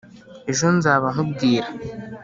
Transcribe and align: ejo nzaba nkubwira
ejo 0.51 0.67
nzaba 0.77 1.07
nkubwira 1.13 1.67